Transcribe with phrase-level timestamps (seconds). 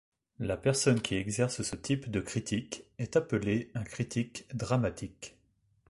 [0.39, 5.35] La personne qui exerce ce type de critique est appelé un critique dramatique.